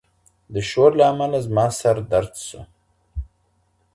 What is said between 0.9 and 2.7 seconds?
له امله زما سر درد شو.